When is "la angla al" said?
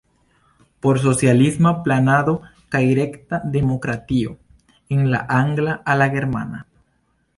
5.13-6.03